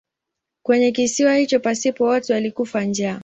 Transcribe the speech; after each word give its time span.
Kwenye 0.63 0.91
kisiwa 0.91 1.35
hicho 1.35 1.59
pasipo 1.59 2.03
watu 2.03 2.33
alikufa 2.33 2.83
njaa. 2.83 3.19